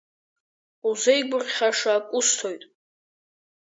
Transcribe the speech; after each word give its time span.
Узеигәырӷьаша 0.87 1.91
ак 1.97 2.05
усҭоит. 2.17 2.63